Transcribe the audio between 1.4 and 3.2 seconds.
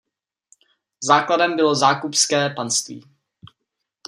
bylo Zákupské panství.